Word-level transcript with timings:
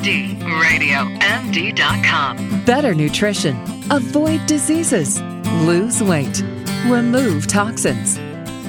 MDRadioMD.com. 0.00 2.64
Better 2.64 2.94
nutrition. 2.94 3.56
Avoid 3.90 4.46
diseases. 4.46 5.20
Lose 5.64 6.02
weight. 6.02 6.42
Remove 6.86 7.46
toxins. 7.46 8.16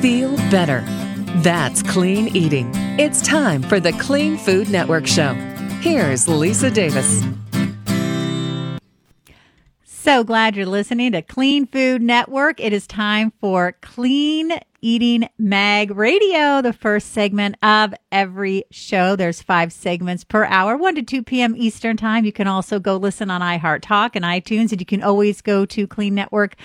Feel 0.01 0.35
better. 0.49 0.83
That's 1.41 1.81
clean 1.83 2.35
eating. 2.35 2.69
It's 2.99 3.21
time 3.21 3.61
for 3.63 3.79
the 3.79 3.93
Clean 3.93 4.37
Food 4.37 4.69
Network 4.69 5.07
Show. 5.07 5.33
Here's 5.81 6.27
Lisa 6.27 6.69
Davis. 6.69 7.23
So 10.03 10.23
glad 10.23 10.55
you're 10.55 10.65
listening 10.65 11.11
to 11.11 11.21
Clean 11.21 11.67
Food 11.67 12.01
Network. 12.01 12.59
It 12.59 12.73
is 12.73 12.87
time 12.87 13.31
for 13.39 13.73
Clean 13.81 14.51
Eating 14.81 15.29
Mag 15.37 15.91
Radio, 15.91 16.59
the 16.59 16.73
first 16.73 17.11
segment 17.11 17.55
of 17.61 17.93
every 18.11 18.63
show. 18.71 19.15
There's 19.15 19.43
five 19.43 19.71
segments 19.71 20.23
per 20.23 20.45
hour, 20.45 20.75
1 20.75 20.95
to 20.95 21.03
2 21.03 21.21
p.m. 21.21 21.53
Eastern 21.55 21.97
Time. 21.97 22.25
You 22.25 22.31
can 22.31 22.47
also 22.47 22.79
go 22.79 22.97
listen 22.97 23.29
on 23.29 23.41
iHeart 23.41 23.81
Talk 23.83 24.15
and 24.15 24.25
iTunes, 24.25 24.71
and 24.71 24.81
you 24.81 24.87
can 24.87 25.03
always 25.03 25.39
go 25.39 25.67
to 25.67 25.85
Clean 25.85 26.15
Network 26.15 26.55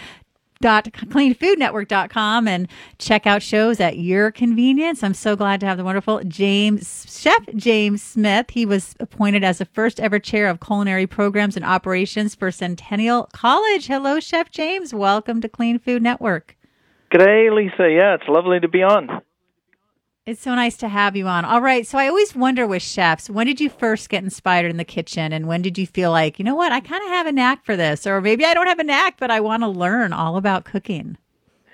cleanfoodnetwork.com 0.62 2.48
and 2.48 2.68
check 2.98 3.26
out 3.26 3.42
shows 3.42 3.80
at 3.80 3.98
your 3.98 4.30
convenience. 4.30 5.02
I'm 5.02 5.14
so 5.14 5.36
glad 5.36 5.60
to 5.60 5.66
have 5.66 5.78
the 5.78 5.84
wonderful 5.84 6.22
James 6.24 7.06
Chef 7.08 7.44
James 7.54 8.02
Smith. 8.02 8.50
He 8.50 8.66
was 8.66 8.94
appointed 9.00 9.44
as 9.44 9.58
the 9.58 9.64
first 9.66 10.00
ever 10.00 10.18
chair 10.18 10.48
of 10.48 10.60
culinary 10.60 11.06
programs 11.06 11.56
and 11.56 11.64
operations 11.64 12.34
for 12.34 12.50
Centennial 12.50 13.28
College. 13.32 13.86
Hello, 13.86 14.20
Chef 14.20 14.50
James. 14.50 14.94
Welcome 14.94 15.40
to 15.40 15.48
Clean 15.48 15.78
Food 15.78 16.02
Network. 16.02 16.56
G'day, 17.12 17.54
Lisa. 17.54 17.90
Yeah, 17.90 18.14
it's 18.14 18.28
lovely 18.28 18.60
to 18.60 18.68
be 18.68 18.82
on. 18.82 19.22
It's 20.26 20.42
so 20.42 20.56
nice 20.56 20.76
to 20.78 20.88
have 20.88 21.14
you 21.14 21.28
on. 21.28 21.44
All 21.44 21.60
right. 21.60 21.86
So 21.86 21.98
I 21.98 22.08
always 22.08 22.34
wonder 22.34 22.66
with 22.66 22.82
chefs, 22.82 23.30
when 23.30 23.46
did 23.46 23.60
you 23.60 23.70
first 23.70 24.08
get 24.08 24.24
inspired 24.24 24.68
in 24.68 24.76
the 24.76 24.84
kitchen? 24.84 25.32
And 25.32 25.46
when 25.46 25.62
did 25.62 25.78
you 25.78 25.86
feel 25.86 26.10
like, 26.10 26.40
you 26.40 26.44
know 26.44 26.56
what, 26.56 26.72
I 26.72 26.80
kind 26.80 27.00
of 27.04 27.10
have 27.10 27.28
a 27.28 27.32
knack 27.32 27.64
for 27.64 27.76
this? 27.76 28.08
Or 28.08 28.20
maybe 28.20 28.44
I 28.44 28.52
don't 28.52 28.66
have 28.66 28.80
a 28.80 28.84
knack, 28.84 29.18
but 29.20 29.30
I 29.30 29.38
want 29.38 29.62
to 29.62 29.68
learn 29.68 30.12
all 30.12 30.36
about 30.36 30.64
cooking. 30.64 31.16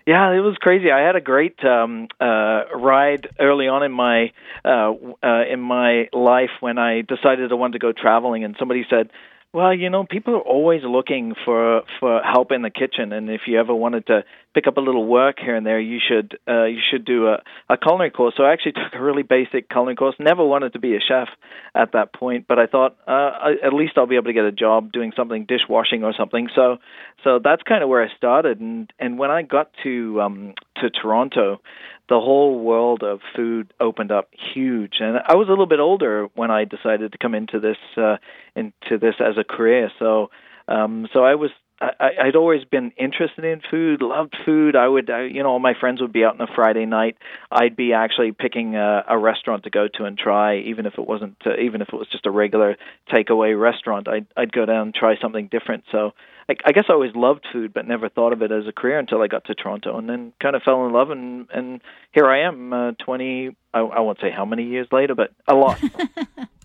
Yeah, 0.06 0.32
it 0.32 0.40
was 0.40 0.56
crazy. 0.60 0.90
I 0.90 1.00
had 1.00 1.16
a 1.16 1.20
great 1.22 1.64
um, 1.64 2.08
uh, 2.20 2.64
ride 2.74 3.28
early 3.40 3.68
on 3.68 3.84
in 3.84 3.92
my 3.92 4.32
uh, 4.66 4.92
uh, 5.22 5.44
in 5.50 5.60
my 5.60 6.08
life 6.12 6.50
when 6.60 6.76
I 6.76 7.00
decided 7.00 7.50
I 7.50 7.54
wanted 7.54 7.74
to 7.74 7.78
go 7.78 7.92
traveling, 7.92 8.44
and 8.44 8.54
somebody 8.58 8.84
said, 8.90 9.10
well, 9.54 9.74
you 9.74 9.90
know, 9.90 10.04
people 10.04 10.34
are 10.34 10.40
always 10.40 10.80
looking 10.82 11.34
for 11.44 11.82
for 12.00 12.22
help 12.22 12.52
in 12.52 12.62
the 12.62 12.70
kitchen, 12.70 13.12
and 13.12 13.28
if 13.28 13.42
you 13.46 13.60
ever 13.60 13.74
wanted 13.74 14.06
to 14.06 14.24
pick 14.54 14.66
up 14.66 14.78
a 14.78 14.80
little 14.80 15.06
work 15.06 15.36
here 15.38 15.54
and 15.54 15.66
there, 15.66 15.78
you 15.78 15.98
should 16.06 16.38
uh, 16.48 16.64
you 16.64 16.80
should 16.90 17.04
do 17.04 17.28
a, 17.28 17.42
a 17.68 17.76
culinary 17.76 18.10
course. 18.10 18.32
So 18.36 18.44
I 18.44 18.52
actually 18.54 18.72
took 18.82 18.94
a 18.94 19.02
really 19.02 19.22
basic 19.22 19.68
culinary 19.68 19.96
course. 19.96 20.14
Never 20.18 20.42
wanted 20.42 20.72
to 20.72 20.78
be 20.78 20.96
a 20.96 21.00
chef 21.00 21.28
at 21.74 21.92
that 21.92 22.14
point, 22.14 22.46
but 22.48 22.58
I 22.58 22.66
thought 22.66 22.96
uh, 23.06 23.50
at 23.62 23.74
least 23.74 23.92
I'll 23.96 24.06
be 24.06 24.16
able 24.16 24.26
to 24.26 24.32
get 24.32 24.44
a 24.44 24.52
job 24.52 24.90
doing 24.90 25.12
something 25.14 25.44
dishwashing 25.44 26.02
or 26.02 26.14
something. 26.16 26.48
So 26.54 26.78
so 27.22 27.38
that's 27.42 27.62
kind 27.62 27.82
of 27.82 27.90
where 27.90 28.02
I 28.02 28.08
started. 28.16 28.58
And 28.58 28.90
and 28.98 29.18
when 29.18 29.30
I 29.30 29.42
got 29.42 29.70
to 29.82 30.20
um, 30.22 30.54
to 30.76 30.88
Toronto, 30.88 31.60
the 32.08 32.20
whole 32.20 32.58
world 32.58 33.02
of 33.02 33.20
food 33.34 33.72
opened 33.80 34.10
up 34.10 34.28
huge. 34.54 34.94
And 35.00 35.18
I 35.26 35.34
was 35.34 35.48
a 35.48 35.50
little 35.50 35.66
bit 35.66 35.80
older 35.80 36.28
when 36.34 36.50
I 36.50 36.64
decided 36.64 37.12
to 37.12 37.18
come 37.18 37.34
into 37.34 37.60
this 37.60 37.78
uh, 37.96 38.16
into 38.54 38.98
this 38.98 39.14
as 39.20 39.38
a 39.38 39.44
career. 39.44 39.90
So 39.98 40.30
um, 40.72 41.08
so 41.12 41.24
I 41.24 41.34
was 41.34 41.50
I, 41.82 42.10
I'd 42.26 42.36
always 42.36 42.64
been 42.64 42.92
interested 42.96 43.44
in 43.44 43.60
food, 43.68 44.02
loved 44.02 44.36
food. 44.44 44.76
I 44.76 44.86
would, 44.86 45.10
I, 45.10 45.22
you 45.24 45.42
know, 45.42 45.48
all 45.48 45.58
my 45.58 45.74
friends 45.78 46.00
would 46.00 46.12
be 46.12 46.24
out 46.24 46.40
on 46.40 46.48
a 46.48 46.54
Friday 46.54 46.86
night. 46.86 47.16
I'd 47.50 47.74
be 47.74 47.92
actually 47.92 48.30
picking 48.32 48.76
a, 48.76 49.04
a 49.08 49.18
restaurant 49.18 49.64
to 49.64 49.70
go 49.70 49.88
to 49.94 50.04
and 50.04 50.16
try, 50.16 50.58
even 50.58 50.86
if 50.86 50.94
it 50.96 51.06
wasn't, 51.06 51.36
uh, 51.44 51.56
even 51.60 51.82
if 51.82 51.88
it 51.88 51.96
was 51.96 52.06
just 52.08 52.26
a 52.26 52.30
regular 52.30 52.76
takeaway 53.12 53.60
restaurant. 53.60 54.06
I'd, 54.06 54.26
I'd 54.36 54.52
go 54.52 54.64
down 54.64 54.82
and 54.82 54.94
try 54.94 55.16
something 55.20 55.48
different. 55.48 55.84
So 55.90 56.12
I, 56.48 56.54
I 56.64 56.72
guess 56.72 56.84
I 56.88 56.92
always 56.92 57.16
loved 57.16 57.46
food, 57.52 57.72
but 57.72 57.88
never 57.88 58.08
thought 58.08 58.32
of 58.32 58.42
it 58.42 58.52
as 58.52 58.66
a 58.68 58.72
career 58.72 59.00
until 59.00 59.20
I 59.20 59.26
got 59.26 59.46
to 59.46 59.54
Toronto, 59.54 59.98
and 59.98 60.08
then 60.08 60.32
kind 60.40 60.54
of 60.54 60.62
fell 60.62 60.86
in 60.86 60.92
love, 60.92 61.10
and 61.10 61.48
and 61.52 61.80
here 62.12 62.26
I 62.26 62.42
am, 62.42 62.72
uh, 62.72 62.92
twenty. 62.92 63.56
I, 63.74 63.80
I 63.80 64.00
won't 64.00 64.20
say 64.20 64.30
how 64.30 64.44
many 64.44 64.64
years 64.64 64.86
later, 64.92 65.14
but 65.14 65.32
a 65.48 65.54
lot. 65.54 65.82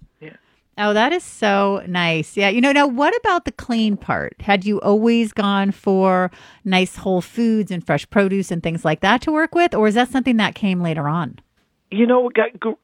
Oh, 0.79 0.93
that 0.93 1.11
is 1.11 1.23
so 1.23 1.81
nice. 1.87 2.37
Yeah. 2.37 2.49
You 2.49 2.61
know, 2.61 2.71
now 2.71 2.85
what 2.85 3.15
about 3.17 3.45
the 3.45 3.51
clean 3.51 3.97
part? 3.97 4.35
Had 4.39 4.63
you 4.63 4.79
always 4.81 5.33
gone 5.33 5.71
for 5.71 6.29
nice 6.63 6.97
whole 6.97 7.21
foods 7.21 7.71
and 7.71 7.83
fresh 7.83 8.07
produce 8.09 8.51
and 8.51 8.61
things 8.61 8.85
like 8.85 8.99
that 8.99 9.21
to 9.21 9.31
work 9.31 9.55
with, 9.55 9.73
or 9.73 9.87
is 9.87 9.95
that 9.95 10.09
something 10.09 10.37
that 10.37 10.53
came 10.53 10.81
later 10.81 11.07
on? 11.07 11.39
You 11.89 12.05
know, 12.05 12.29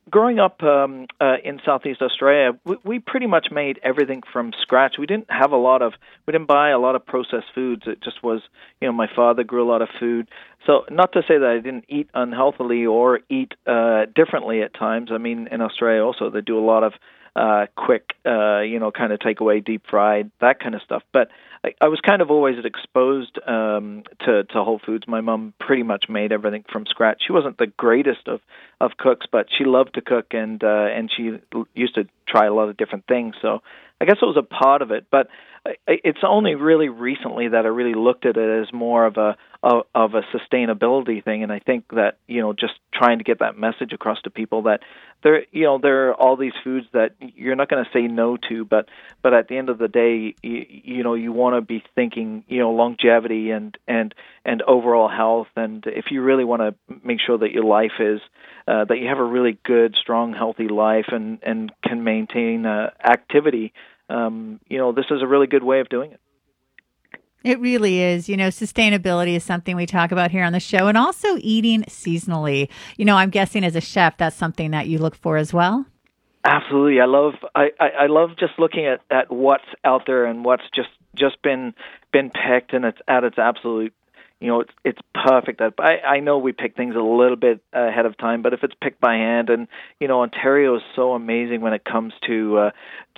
growing 0.09 0.39
up 0.39 0.63
um, 0.63 1.07
uh, 1.19 1.35
in 1.43 1.59
Southeast 1.65 2.01
Australia, 2.01 2.57
we, 2.65 2.77
we 2.85 2.99
pretty 2.99 3.27
much 3.27 3.47
made 3.51 3.77
everything 3.83 4.23
from 4.31 4.53
scratch. 4.61 4.95
We 4.97 5.05
didn't 5.05 5.29
have 5.29 5.51
a 5.51 5.57
lot 5.57 5.81
of, 5.81 5.91
we 6.25 6.31
didn't 6.31 6.47
buy 6.47 6.69
a 6.69 6.79
lot 6.79 6.95
of 6.95 7.05
processed 7.05 7.47
foods. 7.53 7.83
It 7.85 8.01
just 8.01 8.23
was, 8.23 8.41
you 8.79 8.87
know, 8.87 8.93
my 8.93 9.07
father 9.13 9.43
grew 9.43 9.61
a 9.61 9.69
lot 9.69 9.81
of 9.81 9.89
food. 9.99 10.29
So, 10.65 10.85
not 10.89 11.11
to 11.13 11.21
say 11.27 11.37
that 11.37 11.49
I 11.49 11.55
didn't 11.55 11.83
eat 11.89 12.09
unhealthily 12.13 12.85
or 12.85 13.19
eat 13.29 13.53
uh, 13.67 14.05
differently 14.15 14.61
at 14.61 14.73
times. 14.73 15.09
I 15.11 15.17
mean, 15.17 15.49
in 15.51 15.61
Australia 15.61 16.01
also, 16.01 16.29
they 16.29 16.39
do 16.39 16.57
a 16.57 16.63
lot 16.65 16.83
of 16.85 16.93
uh, 17.35 17.66
quick, 17.75 18.13
uh, 18.25 18.59
you 18.61 18.79
know, 18.79 18.91
kind 18.91 19.11
of 19.11 19.19
takeaway, 19.19 19.63
deep 19.63 19.83
fried, 19.89 20.31
that 20.39 20.59
kind 20.59 20.75
of 20.75 20.81
stuff. 20.81 21.03
But 21.11 21.29
I, 21.63 21.73
I 21.81 21.88
was 21.88 21.99
kind 22.05 22.21
of 22.21 22.29
always 22.29 22.55
exposed 22.63 23.39
um, 23.47 24.03
to 24.25 24.44
to 24.44 24.63
Whole 24.63 24.79
Foods. 24.85 25.07
My 25.07 25.21
mom 25.21 25.53
pretty 25.59 25.83
much 25.83 26.05
made 26.09 26.31
everything 26.31 26.63
from 26.71 26.85
scratch. 26.85 27.23
She 27.25 27.33
wasn't 27.33 27.57
the 27.57 27.67
greatest 27.67 28.27
of 28.27 28.41
of 28.79 28.91
cooks, 28.97 29.25
but 29.31 29.47
she 29.57 29.66
loved 29.66 29.95
to 29.95 30.01
cook 30.01 30.27
and 30.31 30.63
uh, 30.63 30.88
and 30.91 31.09
she 31.16 31.39
used 31.73 31.95
to 31.95 32.07
try 32.27 32.45
a 32.45 32.53
lot 32.53 32.69
of 32.69 32.77
different 32.77 33.07
things. 33.07 33.35
So 33.41 33.59
I 34.00 34.05
guess 34.05 34.17
it 34.21 34.25
was 34.25 34.38
a 34.38 34.44
part 34.44 34.81
of 34.81 34.91
it, 34.91 35.05
but 35.09 35.27
it's 35.88 36.19
only 36.27 36.55
really 36.55 36.89
recently 36.89 37.47
that 37.47 37.65
I 37.65 37.69
really 37.69 37.94
looked 37.94 38.25
at 38.25 38.35
it 38.35 38.61
as 38.61 38.73
more 38.73 39.05
of 39.05 39.17
a 39.17 39.38
of 39.63 40.13
a 40.13 40.21
sustainability 40.35 41.23
thing, 41.23 41.41
and 41.41 41.51
I 41.51 41.59
think 41.59 41.88
that 41.91 42.17
you 42.27 42.41
know 42.41 42.51
just 42.51 42.73
trying 42.94 43.19
to 43.19 43.23
get 43.23 43.39
that 43.39 43.57
message 43.57 43.94
across 43.94 44.21
to 44.23 44.29
people 44.29 44.63
that 44.63 44.81
there 45.23 45.45
you 45.51 45.63
know 45.63 45.79
there 45.81 46.09
are 46.09 46.13
all 46.13 46.35
these 46.35 46.53
foods 46.63 46.85
that 46.94 47.16
you're 47.19 47.56
not 47.56 47.69
going 47.69 47.84
to 47.84 47.89
say 47.91 48.07
no 48.07 48.38
to, 48.50 48.66
but 48.66 48.89
but 49.22 49.34
at 49.34 49.47
the 49.47 49.57
end 49.57 49.69
of 49.69 49.78
the 49.78 49.88
day, 49.88 50.35
you, 50.44 50.66
you 50.69 51.03
know 51.03 51.13
you 51.13 51.31
want 51.31 51.56
to 51.56 51.61
be 51.61 51.84
thinking 51.95 52.44
you 52.47 52.59
know 52.59 52.72
longevity 52.72 53.51
and 53.51 53.78
and 53.88 54.13
and 54.45 54.62
overall 54.63 55.09
health, 55.09 55.47
and 55.56 55.83
if 55.88 56.06
you 56.12 56.22
really 56.22 56.44
want 56.44 56.62
to 56.62 56.75
make 57.03 57.19
sure 57.25 57.38
that 57.38 57.51
your 57.51 57.63
life 57.63 58.00
is 58.00 58.19
uh, 58.67 58.85
that 58.85 58.97
you 59.00 59.07
have 59.07 59.19
a 59.19 59.23
really 59.23 59.57
good, 59.63 59.95
strong, 60.00 60.33
healthy 60.33 60.67
life 60.67 61.07
and 61.09 61.39
and 61.44 61.72
can 61.83 62.03
maintain 62.03 62.66
uh, 62.66 62.91
activity, 63.03 63.73
um, 64.09 64.59
you 64.67 64.78
know 64.78 64.91
this 64.91 65.06
is 65.09 65.22
a 65.22 65.28
really 65.28 65.47
good 65.47 65.63
way 65.63 65.79
of 65.79 65.89
doing 65.89 66.12
it. 66.12 66.19
It 67.43 67.59
really 67.59 67.99
is. 67.99 68.29
You 68.29 68.37
know, 68.37 68.47
sustainability 68.47 69.35
is 69.35 69.43
something 69.43 69.75
we 69.75 69.85
talk 69.85 70.11
about 70.11 70.31
here 70.31 70.43
on 70.43 70.53
the 70.53 70.59
show 70.59 70.87
and 70.87 70.97
also 70.97 71.37
eating 71.39 71.83
seasonally. 71.83 72.69
You 72.97 73.05
know, 73.05 73.17
I'm 73.17 73.29
guessing 73.29 73.63
as 73.63 73.75
a 73.75 73.81
chef, 73.81 74.17
that's 74.17 74.35
something 74.35 74.71
that 74.71 74.87
you 74.87 74.97
look 74.97 75.15
for 75.15 75.37
as 75.37 75.53
well. 75.53 75.85
Absolutely. 76.45 76.99
I 76.99 77.05
love 77.05 77.33
I, 77.55 77.69
I, 77.79 77.89
I 78.01 78.05
love 78.07 78.31
just 78.37 78.53
looking 78.57 78.85
at, 78.85 79.01
at 79.09 79.31
what's 79.31 79.63
out 79.83 80.03
there 80.05 80.25
and 80.25 80.43
what's 80.43 80.63
just 80.75 80.89
just 81.15 81.41
been 81.41 81.73
been 82.11 82.31
picked 82.31 82.73
and 82.73 82.83
it's 82.85 82.99
at 83.07 83.23
its 83.23 83.37
absolute 83.37 83.93
you 84.43 84.49
know, 84.49 84.59
it's 84.59 84.73
it's 84.83 84.99
perfect. 85.15 85.59
That 85.59 85.75
I 85.79 85.99
I 86.05 86.19
know 86.19 86.37
we 86.37 86.51
pick 86.51 86.75
things 86.75 86.95
a 86.95 86.99
little 86.99 87.37
bit 87.37 87.61
ahead 87.71 88.05
of 88.05 88.17
time, 88.17 88.41
but 88.41 88.53
if 88.53 88.61
it's 88.61 88.73
picked 88.81 88.99
by 88.99 89.13
hand, 89.13 89.49
and 89.49 89.69
you 90.01 90.09
know, 90.09 90.21
Ontario 90.21 90.75
is 90.75 90.81
so 90.97 91.13
amazing 91.13 91.61
when 91.61 91.71
it 91.71 91.85
comes 91.85 92.11
to 92.27 92.57
uh, 92.57 92.71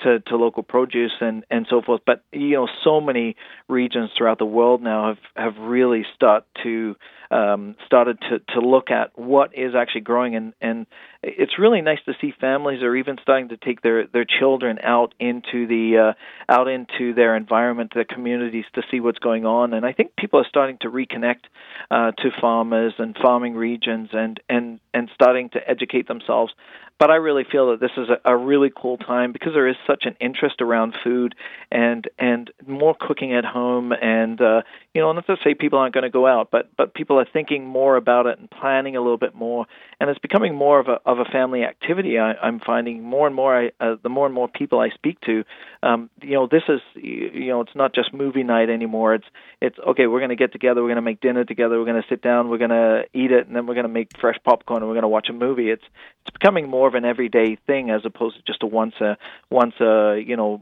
to 0.03 0.19
to 0.19 0.35
local 0.35 0.61
produce 0.61 1.13
and 1.21 1.43
and 1.49 1.65
so 1.67 1.81
forth. 1.81 2.01
But 2.05 2.23
you 2.31 2.51
know, 2.51 2.67
so 2.83 3.01
many 3.01 3.37
regions 3.67 4.11
throughout 4.15 4.37
the 4.37 4.45
world 4.45 4.83
now 4.83 5.15
have 5.35 5.55
have 5.55 5.57
really 5.57 6.05
start 6.13 6.45
to 6.61 6.95
um, 7.35 7.75
started 7.85 8.17
to 8.21 8.39
to 8.53 8.61
look 8.61 8.89
at 8.91 9.17
what 9.17 9.57
is 9.57 9.73
actually 9.75 10.01
growing, 10.01 10.35
and 10.35 10.53
and 10.61 10.85
it's 11.21 11.59
really 11.59 11.81
nice 11.81 11.99
to 12.05 12.13
see 12.21 12.33
families 12.39 12.81
are 12.81 12.95
even 12.95 13.17
starting 13.21 13.49
to 13.49 13.57
take 13.57 13.81
their 13.81 14.07
their 14.07 14.25
children 14.25 14.79
out 14.81 15.13
into 15.19 15.67
the 15.67 16.13
uh, 16.13 16.53
out 16.53 16.69
into 16.69 17.13
their 17.13 17.35
environment, 17.35 17.91
their 17.93 18.05
communities 18.05 18.63
to 18.75 18.83
see 18.89 19.01
what's 19.01 19.19
going 19.19 19.45
on. 19.45 19.73
And 19.73 19.85
I 19.85 19.91
think 19.91 20.15
people 20.15 20.39
are 20.39 20.47
starting 20.47 20.77
to 20.81 20.89
reconnect 20.89 21.43
uh, 21.91 22.11
to 22.11 22.29
farmers 22.39 22.93
and 22.99 23.17
farming 23.21 23.55
regions, 23.55 24.09
and 24.13 24.39
and 24.47 24.79
and 24.93 25.09
starting 25.13 25.49
to 25.49 25.69
educate 25.69 26.07
themselves 26.07 26.53
but 26.97 27.11
I 27.11 27.15
really 27.15 27.43
feel 27.49 27.71
that 27.71 27.79
this 27.79 27.91
is 27.97 28.07
a, 28.09 28.31
a 28.31 28.37
really 28.37 28.71
cool 28.75 28.97
time 28.97 29.33
because 29.33 29.53
there 29.53 29.67
is 29.67 29.75
such 29.85 30.05
an 30.05 30.15
interest 30.19 30.61
around 30.61 30.95
food 31.03 31.35
and 31.71 32.07
and 32.17 32.51
more 32.65 32.95
cooking 32.97 33.33
at 33.33 33.43
home 33.43 33.91
and 33.91 34.39
uh, 34.41 34.61
you 34.93 35.01
know 35.01 35.11
not 35.11 35.27
to 35.27 35.35
say 35.43 35.53
people 35.53 35.79
aren't 35.79 35.93
going 35.93 36.03
to 36.03 36.09
go 36.09 36.25
out, 36.25 36.49
but 36.51 36.69
but 36.77 36.93
people 36.93 37.19
are 37.19 37.27
thinking 37.31 37.65
more 37.65 37.97
about 37.97 38.27
it 38.27 38.39
and 38.39 38.49
planning 38.49 38.95
a 38.95 39.01
little 39.01 39.17
bit 39.17 39.35
more, 39.35 39.65
and 39.99 40.09
it's 40.09 40.19
becoming 40.19 40.55
more 40.55 40.79
of 40.79 40.87
a 40.87 40.99
of 41.05 41.19
a 41.19 41.25
family 41.25 41.63
activity. 41.63 42.17
I, 42.17 42.33
I'm 42.33 42.59
finding 42.59 43.03
more 43.03 43.27
and 43.27 43.35
more 43.35 43.55
I, 43.57 43.71
uh, 43.79 43.95
the 44.01 44.09
more 44.09 44.25
and 44.25 44.33
more 44.33 44.47
people 44.47 44.79
I 44.79 44.89
speak 44.89 45.19
to, 45.21 45.43
um, 45.83 46.09
you 46.21 46.33
know 46.33 46.47
this 46.47 46.63
is 46.69 46.79
you 46.95 47.47
know 47.47 47.61
it's 47.61 47.75
not 47.75 47.93
just 47.93 48.13
movie 48.13 48.43
night 48.43 48.69
anymore. 48.69 49.15
It's 49.15 49.27
it's 49.61 49.77
okay. 49.79 50.07
We're 50.07 50.19
going 50.19 50.29
to 50.29 50.35
get 50.35 50.53
together. 50.53 50.81
We're 50.81 50.89
going 50.89 50.95
to 50.95 51.01
make 51.01 51.19
dinner 51.19 51.43
together. 51.43 51.77
We're 51.77 51.85
going 51.85 52.01
to 52.01 52.07
sit 52.07 52.21
down. 52.21 52.49
We're 52.49 52.57
going 52.57 52.69
to 52.69 53.03
eat 53.13 53.31
it, 53.31 53.47
and 53.47 53.55
then 53.55 53.67
we're 53.67 53.73
going 53.73 53.87
to 53.87 53.93
make 53.93 54.17
fresh 54.19 54.37
popcorn 54.43 54.81
and 54.81 54.87
we're 54.87 54.95
going 54.95 55.03
to 55.03 55.09
watch 55.09 55.27
a 55.29 55.33
movie. 55.33 55.69
It's 55.69 55.83
it's 56.25 56.31
becoming 56.31 56.69
more 56.69 56.84
more 56.85 56.89
of 56.89 57.03
an 57.03 57.05
everyday 57.05 57.57
thing 57.67 57.89
as 57.89 58.01
opposed 58.05 58.35
to 58.35 58.43
just 58.45 58.61
a 58.61 58.67
once 58.67 58.93
a 59.01 59.17
once 59.49 59.73
a 59.79 60.21
you 60.23 60.35
know 60.35 60.61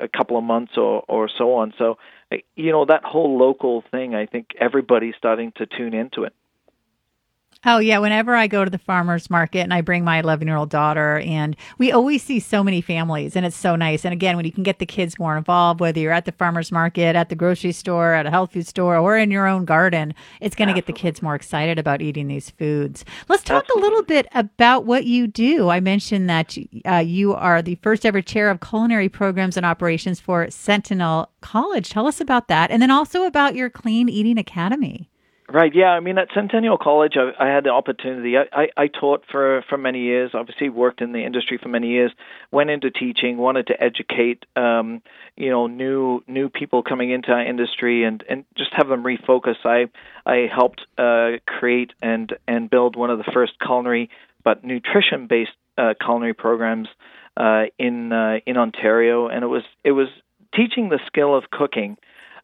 a 0.00 0.06
couple 0.06 0.38
of 0.38 0.44
months 0.44 0.72
or 0.76 1.02
or 1.08 1.28
so 1.28 1.54
on. 1.54 1.74
So 1.76 1.98
you 2.54 2.70
know 2.70 2.84
that 2.84 3.02
whole 3.04 3.36
local 3.36 3.82
thing, 3.90 4.14
I 4.14 4.26
think 4.26 4.50
everybody's 4.60 5.14
starting 5.18 5.52
to 5.56 5.66
tune 5.66 5.92
into 5.92 6.22
it. 6.22 6.34
Oh, 7.68 7.78
yeah. 7.78 7.98
Whenever 7.98 8.36
I 8.36 8.46
go 8.46 8.64
to 8.64 8.70
the 8.70 8.78
farmer's 8.78 9.28
market 9.28 9.58
and 9.58 9.74
I 9.74 9.80
bring 9.80 10.04
my 10.04 10.20
11 10.20 10.46
year 10.46 10.56
old 10.56 10.70
daughter, 10.70 11.18
and 11.18 11.56
we 11.78 11.90
always 11.90 12.22
see 12.22 12.38
so 12.38 12.62
many 12.62 12.80
families, 12.80 13.34
and 13.34 13.44
it's 13.44 13.56
so 13.56 13.74
nice. 13.74 14.04
And 14.04 14.12
again, 14.12 14.36
when 14.36 14.44
you 14.44 14.52
can 14.52 14.62
get 14.62 14.78
the 14.78 14.86
kids 14.86 15.18
more 15.18 15.36
involved, 15.36 15.80
whether 15.80 15.98
you're 15.98 16.12
at 16.12 16.26
the 16.26 16.32
farmer's 16.32 16.70
market, 16.70 17.16
at 17.16 17.28
the 17.28 17.34
grocery 17.34 17.72
store, 17.72 18.12
at 18.14 18.24
a 18.24 18.30
health 18.30 18.52
food 18.52 18.68
store, 18.68 18.96
or 18.96 19.18
in 19.18 19.32
your 19.32 19.48
own 19.48 19.64
garden, 19.64 20.14
it's 20.40 20.54
going 20.54 20.68
to 20.68 20.74
get 20.74 20.86
the 20.86 20.92
kids 20.92 21.22
more 21.22 21.34
excited 21.34 21.76
about 21.76 22.00
eating 22.00 22.28
these 22.28 22.50
foods. 22.50 23.04
Let's 23.28 23.42
talk 23.42 23.64
Absolutely. 23.64 23.82
a 23.82 23.84
little 23.90 24.04
bit 24.04 24.28
about 24.32 24.84
what 24.84 25.04
you 25.04 25.26
do. 25.26 25.68
I 25.68 25.80
mentioned 25.80 26.30
that 26.30 26.56
uh, 26.86 26.98
you 26.98 27.34
are 27.34 27.62
the 27.62 27.74
first 27.82 28.06
ever 28.06 28.22
chair 28.22 28.48
of 28.48 28.60
culinary 28.60 29.08
programs 29.08 29.56
and 29.56 29.66
operations 29.66 30.20
for 30.20 30.48
Centennial 30.50 31.32
College. 31.40 31.90
Tell 31.90 32.06
us 32.06 32.20
about 32.20 32.46
that. 32.46 32.70
And 32.70 32.80
then 32.80 32.92
also 32.92 33.24
about 33.24 33.56
your 33.56 33.70
Clean 33.70 34.08
Eating 34.08 34.38
Academy. 34.38 35.10
Right. 35.48 35.72
Yeah. 35.72 35.90
I 35.90 36.00
mean, 36.00 36.18
at 36.18 36.28
Centennial 36.34 36.76
College, 36.76 37.12
I, 37.16 37.30
I 37.44 37.48
had 37.48 37.62
the 37.64 37.70
opportunity. 37.70 38.36
I, 38.36 38.46
I, 38.52 38.68
I 38.76 38.86
taught 38.88 39.22
for 39.30 39.64
for 39.68 39.78
many 39.78 40.00
years. 40.00 40.32
Obviously, 40.34 40.68
worked 40.70 41.00
in 41.00 41.12
the 41.12 41.24
industry 41.24 41.56
for 41.62 41.68
many 41.68 41.88
years. 41.88 42.10
Went 42.50 42.70
into 42.70 42.90
teaching. 42.90 43.36
Wanted 43.36 43.68
to 43.68 43.80
educate, 43.80 44.44
um, 44.56 45.02
you 45.36 45.50
know, 45.50 45.68
new 45.68 46.24
new 46.26 46.48
people 46.48 46.82
coming 46.82 47.12
into 47.12 47.30
our 47.30 47.46
industry 47.46 48.02
and 48.02 48.24
and 48.28 48.44
just 48.58 48.70
have 48.72 48.88
them 48.88 49.04
refocus. 49.04 49.54
I 49.64 49.86
I 50.28 50.48
helped 50.52 50.80
uh, 50.98 51.38
create 51.46 51.92
and 52.02 52.32
and 52.48 52.68
build 52.68 52.96
one 52.96 53.10
of 53.10 53.18
the 53.18 53.30
first 53.32 53.52
culinary 53.64 54.10
but 54.42 54.64
nutrition 54.64 55.28
based 55.28 55.52
uh, 55.78 55.94
culinary 56.04 56.34
programs 56.34 56.88
uh, 57.36 57.64
in 57.78 58.12
uh, 58.12 58.38
in 58.46 58.56
Ontario, 58.56 59.28
and 59.28 59.44
it 59.44 59.48
was 59.48 59.62
it 59.84 59.92
was 59.92 60.08
teaching 60.56 60.88
the 60.88 60.98
skill 61.06 61.36
of 61.36 61.50
cooking 61.52 61.98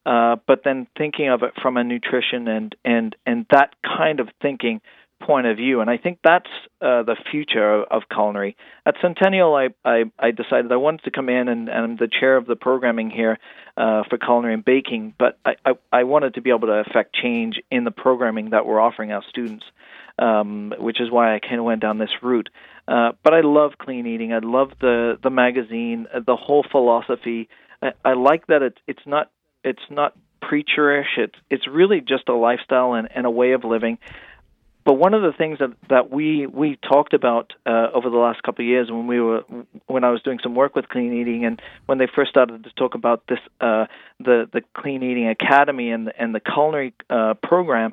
uh, 0.04 0.36
but 0.46 0.62
then 0.64 0.86
thinking 0.96 1.28
of 1.28 1.42
it 1.42 1.52
from 1.60 1.76
a 1.76 1.84
nutrition 1.84 2.48
and 2.48 2.74
and 2.84 3.16
and 3.26 3.46
that 3.50 3.74
kind 3.82 4.20
of 4.20 4.28
thinking 4.40 4.80
point 5.22 5.46
of 5.46 5.56
view. 5.56 5.80
And 5.80 5.88
I 5.88 5.96
think 5.96 6.18
that's 6.22 6.50
uh, 6.80 7.02
the 7.02 7.16
future 7.30 7.82
of, 7.84 8.02
culinary. 8.12 8.56
At 8.84 8.96
Centennial, 9.00 9.54
I, 9.54 9.68
I, 9.84 10.04
I 10.18 10.30
decided 10.32 10.70
I 10.70 10.76
wanted 10.76 11.04
to 11.04 11.10
come 11.10 11.28
in 11.28 11.48
and, 11.48 11.68
and 11.68 11.78
I'm 11.78 11.96
the 11.96 12.08
chair 12.08 12.36
of 12.36 12.46
the 12.46 12.56
programming 12.56 13.10
here 13.10 13.38
uh, 13.76 14.02
for 14.08 14.18
culinary 14.18 14.54
and 14.54 14.64
baking, 14.64 15.14
but 15.18 15.38
I, 15.44 15.54
I, 15.64 15.72
I 15.92 16.04
wanted 16.04 16.34
to 16.34 16.42
be 16.42 16.50
able 16.50 16.68
to 16.68 16.84
affect 16.86 17.14
change 17.14 17.60
in 17.70 17.84
the 17.84 17.90
programming 17.90 18.50
that 18.50 18.66
we're 18.66 18.80
offering 18.80 19.12
our 19.12 19.22
students, 19.28 19.64
um, 20.18 20.74
which 20.78 21.00
is 21.00 21.10
why 21.10 21.34
I 21.34 21.38
kind 21.38 21.58
of 21.58 21.64
went 21.64 21.80
down 21.80 21.98
this 21.98 22.10
route. 22.20 22.50
Uh, 22.86 23.12
but 23.22 23.32
I 23.32 23.40
love 23.42 23.72
clean 23.78 24.06
eating. 24.06 24.32
I 24.32 24.40
love 24.42 24.72
the 24.80 25.16
the 25.22 25.30
magazine, 25.30 26.08
the 26.12 26.36
whole 26.36 26.64
philosophy. 26.70 27.48
I, 27.80 27.92
I 28.04 28.12
like 28.14 28.48
that 28.48 28.60
it's 28.62 28.78
it's 28.88 29.06
not 29.06 29.30
it's 29.64 29.82
not 29.90 30.14
preacherish. 30.42 31.18
It's 31.18 31.34
it's 31.50 31.66
really 31.68 32.00
just 32.00 32.28
a 32.28 32.34
lifestyle 32.34 32.94
and, 32.94 33.08
and 33.14 33.26
a 33.26 33.30
way 33.30 33.52
of 33.52 33.64
living. 33.64 33.98
But 34.84 34.94
one 34.94 35.14
of 35.14 35.22
the 35.22 35.32
things 35.32 35.60
that, 35.60 35.70
that 35.90 36.10
we 36.10 36.46
we 36.46 36.76
talked 36.76 37.14
about 37.14 37.52
uh, 37.64 37.88
over 37.94 38.10
the 38.10 38.16
last 38.16 38.42
couple 38.42 38.64
of 38.64 38.68
years 38.68 38.90
when 38.90 39.06
we 39.06 39.20
were 39.20 39.44
when 39.86 40.02
I 40.02 40.10
was 40.10 40.22
doing 40.22 40.40
some 40.42 40.54
work 40.56 40.74
with 40.74 40.88
clean 40.88 41.12
eating 41.12 41.44
and 41.44 41.62
when 41.86 41.98
they 41.98 42.08
first 42.12 42.30
started 42.30 42.64
to 42.64 42.70
talk 42.70 42.94
about 42.94 43.22
this 43.28 43.38
uh, 43.60 43.86
the 44.18 44.48
the 44.52 44.62
clean 44.74 45.02
eating 45.04 45.28
academy 45.28 45.90
and 45.90 46.12
and 46.18 46.34
the 46.34 46.40
culinary 46.40 46.94
uh, 47.08 47.34
program, 47.34 47.92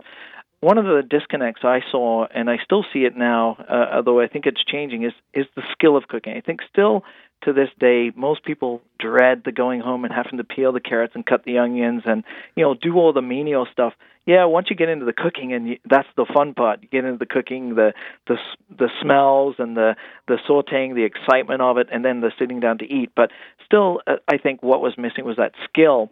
one 0.62 0.80
of 0.80 0.86
the 0.86 1.04
disconnects 1.08 1.62
I 1.64 1.82
saw, 1.92 2.26
and 2.26 2.50
I 2.50 2.58
still 2.64 2.84
see 2.92 3.06
it 3.06 3.16
now, 3.16 3.58
uh, 3.70 3.98
although 3.98 4.20
I 4.20 4.28
think 4.28 4.48
it's 4.48 4.64
changing, 4.64 5.04
is 5.04 5.14
is 5.34 5.46
the 5.56 5.64
skill 5.72 5.96
of 5.96 6.08
cooking. 6.08 6.34
I 6.36 6.42
think 6.42 6.62
still 6.72 7.04
to 7.44 7.54
this 7.54 7.70
day, 7.80 8.12
most 8.16 8.44
people 8.44 8.82
dread 9.00 9.44
the 9.46 9.52
going 9.52 9.80
home 9.80 10.04
and 10.04 10.14
having 10.14 10.38
to 10.38 10.44
peel 10.44 10.72
the 10.72 10.80
carrots 10.80 11.14
and 11.16 11.26
cut 11.26 11.44
the 11.46 11.58
onions 11.58 12.04
and 12.06 12.24
you 12.56 12.64
know 12.64 12.74
do 12.74 12.96
all 12.96 13.14
the 13.14 13.22
menial 13.22 13.68
stuff. 13.72 13.94
Yeah, 14.26 14.46
once 14.46 14.68
you 14.70 14.76
get 14.76 14.90
into 14.90 15.06
the 15.06 15.14
cooking, 15.14 15.54
and 15.54 15.70
you, 15.70 15.78
that's 15.90 16.08
the 16.16 16.26
fun 16.32 16.54
part. 16.54 16.84
You 16.84 16.90
get 16.90 17.06
into 17.06 17.18
the 17.18 17.26
cooking, 17.26 17.76
the 17.76 17.94
the 18.28 18.36
the 18.70 18.90
smells 19.02 19.56
and 19.58 19.76
the 19.76 19.96
the 20.28 20.38
sautéing, 20.48 20.94
the 20.94 21.06
excitement 21.06 21.62
of 21.62 21.78
it, 21.78 21.88
and 21.92 22.06
then 22.06 22.22
the 22.22 22.32
sitting 22.38 22.60
down 22.60 22.78
to 22.80 22.86
eat. 22.86 23.12
But 23.16 23.32
still, 23.66 24.02
uh, 24.06 24.18
I 24.28 24.38
think 24.38 24.62
what 24.62 24.82
was 24.82 24.94
missing 24.98 25.26
was 25.26 25.38
that 25.38 25.54
skill. 25.68 26.10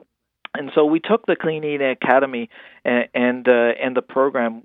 And 0.55 0.71
so 0.73 0.85
we 0.85 0.99
took 0.99 1.25
the 1.27 1.35
Clean 1.35 1.63
Eating 1.63 1.95
Academy 2.01 2.49
and 2.83 3.07
and, 3.13 3.47
uh, 3.47 3.73
and 3.79 3.95
the 3.95 4.01
program. 4.01 4.63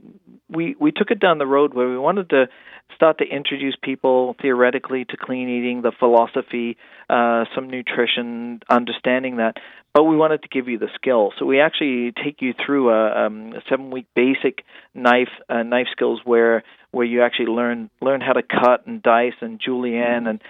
We 0.52 0.76
we 0.78 0.92
took 0.92 1.10
it 1.10 1.20
down 1.20 1.38
the 1.38 1.46
road 1.46 1.74
where 1.74 1.88
we 1.88 1.98
wanted 1.98 2.30
to 2.30 2.46
start 2.94 3.18
to 3.18 3.24
introduce 3.24 3.74
people 3.82 4.36
theoretically 4.40 5.04
to 5.06 5.16
clean 5.16 5.48
eating, 5.48 5.82
the 5.82 5.92
philosophy, 5.98 6.76
uh, 7.08 7.44
some 7.54 7.70
nutrition, 7.70 8.60
understanding 8.68 9.36
that. 9.36 9.56
But 9.94 10.04
we 10.04 10.16
wanted 10.16 10.42
to 10.42 10.48
give 10.48 10.68
you 10.68 10.78
the 10.78 10.88
skill, 10.94 11.32
so 11.38 11.44
we 11.44 11.60
actually 11.60 12.12
take 12.12 12.40
you 12.40 12.54
through 12.54 12.90
a, 12.90 13.26
um, 13.26 13.52
a 13.54 13.60
seven-week 13.68 14.06
basic 14.14 14.64
knife 14.94 15.28
uh, 15.48 15.62
knife 15.62 15.88
skills 15.92 16.20
where 16.24 16.62
where 16.92 17.06
you 17.06 17.22
actually 17.22 17.46
learn 17.46 17.90
learn 18.00 18.20
how 18.20 18.32
to 18.32 18.42
cut 18.42 18.86
and 18.86 19.02
dice 19.02 19.34
and 19.40 19.60
julienne 19.60 20.26
and 20.26 20.40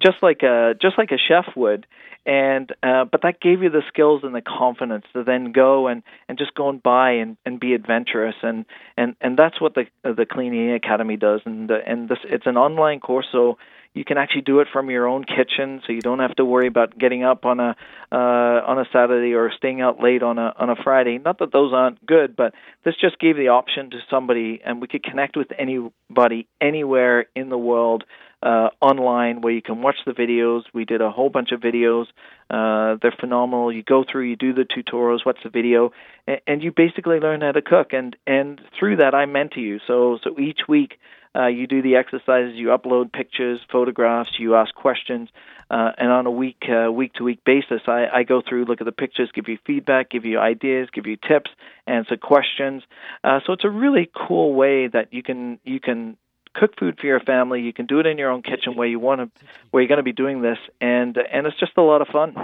just 0.00 0.22
like 0.22 0.42
a 0.42 0.74
just 0.80 0.98
like 0.98 1.10
a 1.12 1.18
chef 1.18 1.46
would. 1.56 1.86
And 2.26 2.70
uh, 2.82 3.06
but 3.06 3.22
that 3.22 3.40
gave 3.40 3.62
you 3.62 3.70
the 3.70 3.82
skills 3.88 4.22
and 4.24 4.34
the 4.34 4.42
confidence 4.42 5.06
to 5.14 5.24
then 5.24 5.52
go 5.52 5.88
and 5.88 6.02
and 6.28 6.36
just 6.36 6.54
go 6.54 6.68
and 6.68 6.82
buy 6.82 7.12
and 7.12 7.38
and 7.46 7.58
be 7.58 7.72
adventurous. 7.72 8.34
And 8.42 8.66
and 8.96 9.16
and 9.22 9.38
that's 9.38 9.60
what 9.60 9.74
the 9.74 9.86
the 10.02 10.26
clean 10.26 10.52
eating 10.52 10.74
academy 10.74 11.16
does. 11.16 11.40
And 11.46 11.70
uh, 11.70 11.78
and 11.86 12.08
this 12.08 12.18
it's 12.24 12.46
an 12.46 12.58
online 12.58 13.00
course 13.00 13.26
so 13.32 13.56
you 13.92 14.04
can 14.04 14.18
actually 14.18 14.42
do 14.42 14.60
it 14.60 14.68
from 14.72 14.88
your 14.90 15.08
own 15.08 15.24
kitchen. 15.24 15.80
So 15.84 15.92
you 15.92 16.00
don't 16.00 16.20
have 16.20 16.36
to 16.36 16.44
worry 16.44 16.68
about 16.68 16.96
getting 16.96 17.24
up 17.24 17.46
on 17.46 17.58
a 17.58 17.74
uh 18.12 18.14
on 18.14 18.78
a 18.78 18.84
Saturday 18.92 19.32
or 19.32 19.50
staying 19.56 19.80
out 19.80 20.02
late 20.02 20.22
on 20.22 20.38
a 20.38 20.52
on 20.58 20.68
a 20.68 20.76
Friday. 20.76 21.18
Not 21.18 21.38
that 21.38 21.52
those 21.52 21.72
aren't 21.72 22.04
good 22.04 22.36
but 22.36 22.52
this 22.84 22.96
just 23.00 23.18
gave 23.18 23.36
the 23.36 23.48
option 23.48 23.88
to 23.90 23.98
somebody 24.10 24.60
and 24.62 24.82
we 24.82 24.88
could 24.88 25.02
connect 25.02 25.38
with 25.38 25.48
anybody 25.58 26.46
anywhere 26.60 27.26
in 27.34 27.48
the 27.48 27.58
world 27.58 28.04
uh, 28.42 28.70
online 28.80 29.40
where 29.42 29.52
you 29.52 29.62
can 29.62 29.82
watch 29.82 29.96
the 30.06 30.12
videos. 30.12 30.62
We 30.72 30.84
did 30.84 31.00
a 31.00 31.10
whole 31.10 31.28
bunch 31.28 31.52
of 31.52 31.60
videos. 31.60 32.06
Uh, 32.48 32.96
they're 33.00 33.14
phenomenal. 33.18 33.72
You 33.72 33.82
go 33.82 34.04
through, 34.10 34.24
you 34.24 34.36
do 34.36 34.52
the 34.52 34.64
tutorials, 34.64 35.24
watch 35.24 35.38
the 35.44 35.50
video, 35.50 35.92
and, 36.26 36.40
and 36.46 36.62
you 36.62 36.72
basically 36.72 37.20
learn 37.20 37.42
how 37.42 37.52
to 37.52 37.62
cook. 37.62 37.92
And 37.92 38.16
and 38.26 38.60
through 38.78 38.96
that, 38.96 39.14
I 39.14 39.26
mentor 39.26 39.60
you. 39.60 39.78
So 39.86 40.18
so 40.22 40.38
each 40.38 40.60
week. 40.68 40.98
Uh, 41.32 41.46
you 41.46 41.68
do 41.68 41.80
the 41.80 41.94
exercises, 41.94 42.56
you 42.56 42.76
upload 42.76 43.12
pictures, 43.12 43.60
photographs, 43.70 44.30
you 44.40 44.56
ask 44.56 44.74
questions, 44.74 45.28
uh, 45.70 45.92
and 45.96 46.10
on 46.10 46.26
a 46.26 46.30
week 46.30 46.64
uh, 46.68 46.90
week 46.90 47.12
to 47.12 47.22
week 47.22 47.44
basis, 47.44 47.82
I, 47.86 48.06
I 48.12 48.22
go 48.24 48.42
through, 48.42 48.64
look 48.64 48.80
at 48.80 48.84
the 48.84 48.90
pictures, 48.90 49.30
give 49.32 49.46
you 49.46 49.56
feedback, 49.64 50.10
give 50.10 50.24
you 50.24 50.40
ideas, 50.40 50.88
give 50.92 51.06
you 51.06 51.16
tips, 51.16 51.52
answer 51.86 52.16
questions. 52.16 52.82
Uh, 53.22 53.38
so 53.46 53.52
it's 53.52 53.64
a 53.64 53.70
really 53.70 54.10
cool 54.12 54.54
way 54.54 54.88
that 54.88 55.12
you 55.12 55.22
can 55.22 55.60
you 55.62 55.78
can 55.78 56.16
cook 56.54 56.78
food 56.78 56.98
for 57.00 57.06
your 57.06 57.20
family. 57.20 57.60
You 57.62 57.72
can 57.72 57.86
do 57.86 58.00
it 58.00 58.06
in 58.06 58.18
your 58.18 58.30
own 58.30 58.42
kitchen 58.42 58.76
where 58.76 58.88
you 58.88 58.98
want 58.98 59.20
to, 59.20 59.44
where 59.70 59.82
you're 59.82 59.88
going 59.88 59.98
to 59.98 60.02
be 60.02 60.12
doing 60.12 60.42
this, 60.42 60.58
and 60.80 61.16
and 61.16 61.46
it's 61.46 61.58
just 61.58 61.72
a 61.76 61.82
lot 61.82 62.02
of 62.02 62.08
fun. 62.08 62.34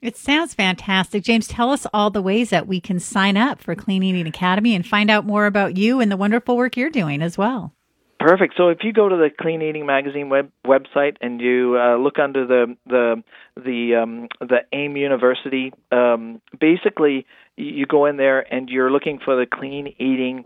It 0.00 0.16
sounds 0.16 0.52
fantastic. 0.52 1.22
James, 1.22 1.46
tell 1.46 1.70
us 1.70 1.86
all 1.94 2.10
the 2.10 2.22
ways 2.22 2.50
that 2.50 2.66
we 2.66 2.80
can 2.80 2.98
sign 2.98 3.36
up 3.36 3.60
for 3.60 3.76
Clean 3.76 4.02
Eating 4.02 4.26
Academy 4.26 4.74
and 4.74 4.84
find 4.84 5.08
out 5.08 5.24
more 5.24 5.46
about 5.46 5.76
you 5.76 6.00
and 6.00 6.10
the 6.10 6.16
wonderful 6.16 6.56
work 6.56 6.76
you're 6.76 6.90
doing 6.90 7.22
as 7.22 7.38
well. 7.38 7.72
Perfect. 8.18 8.54
So 8.56 8.68
if 8.68 8.78
you 8.82 8.92
go 8.92 9.08
to 9.08 9.16
the 9.16 9.30
Clean 9.30 9.62
Eating 9.62 9.86
Magazine 9.86 10.28
web 10.28 10.50
website 10.66 11.16
and 11.20 11.40
you 11.40 11.76
uh, 11.78 11.96
look 11.96 12.18
under 12.18 12.46
the 12.46 12.76
the 12.86 13.22
the 13.56 13.94
um, 13.96 14.28
the 14.40 14.58
AIM 14.72 14.96
University, 14.96 15.72
um, 15.90 16.40
basically 16.58 17.26
you 17.56 17.86
go 17.86 18.06
in 18.06 18.16
there 18.16 18.40
and 18.52 18.68
you're 18.68 18.90
looking 18.90 19.18
for 19.24 19.36
the 19.36 19.46
Clean 19.46 19.88
Eating 19.98 20.44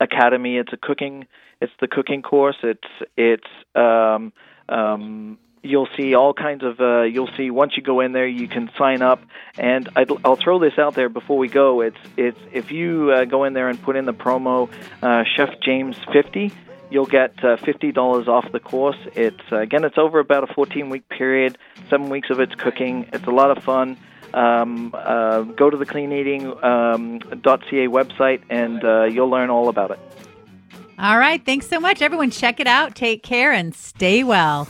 Academy. 0.00 0.56
It's 0.56 0.72
a 0.72 0.76
cooking. 0.76 1.26
It's 1.60 1.72
the 1.80 1.88
cooking 1.88 2.22
course. 2.22 2.56
It's 2.62 2.88
it's 3.16 3.48
um, 3.74 4.32
um, 4.68 5.38
you'll 5.62 5.88
see 5.96 6.14
all 6.14 6.32
kinds 6.32 6.62
of 6.64 6.80
uh, 6.80 7.02
you'll 7.02 7.30
see 7.36 7.50
once 7.50 7.76
you 7.76 7.82
go 7.82 8.00
in 8.00 8.12
there 8.12 8.26
you 8.26 8.48
can 8.48 8.70
sign 8.78 9.02
up 9.02 9.20
and 9.58 9.88
i 9.96 10.04
will 10.04 10.36
throw 10.36 10.58
this 10.58 10.78
out 10.78 10.94
there 10.94 11.08
before 11.08 11.36
we 11.36 11.48
go 11.48 11.80
it's 11.80 11.98
it's 12.16 12.38
if 12.52 12.70
you 12.70 13.10
uh, 13.10 13.24
go 13.24 13.44
in 13.44 13.52
there 13.52 13.68
and 13.68 13.80
put 13.82 13.96
in 13.96 14.04
the 14.04 14.12
promo 14.12 14.70
uh, 15.02 15.24
chef 15.36 15.50
james 15.60 15.96
50 16.12 16.52
you'll 16.90 17.06
get 17.06 17.32
uh, 17.44 17.56
$50 17.56 18.28
off 18.28 18.50
the 18.52 18.60
course 18.60 18.96
it's 19.14 19.40
again 19.50 19.84
it's 19.84 19.98
over 19.98 20.20
about 20.20 20.48
a 20.48 20.54
14 20.54 20.90
week 20.90 21.08
period 21.08 21.58
seven 21.90 22.08
weeks 22.08 22.30
of 22.30 22.40
it's 22.40 22.54
cooking 22.54 23.08
it's 23.12 23.26
a 23.26 23.30
lot 23.30 23.56
of 23.56 23.62
fun 23.64 23.96
um, 24.34 24.94
uh, 24.94 25.42
go 25.42 25.70
to 25.70 25.76
the 25.76 25.86
cleaneating.ca 25.86 26.62
um, 26.62 27.20
website 27.20 28.42
and 28.50 28.84
uh, 28.84 29.04
you'll 29.04 29.30
learn 29.30 29.50
all 29.50 29.68
about 29.68 29.90
it. 29.90 29.98
All 30.98 31.18
right. 31.18 31.44
Thanks 31.44 31.68
so 31.68 31.78
much, 31.78 32.02
everyone. 32.02 32.30
Check 32.30 32.58
it 32.58 32.66
out. 32.66 32.96
Take 32.96 33.22
care 33.22 33.52
and 33.52 33.74
stay 33.74 34.24
well. 34.24 34.68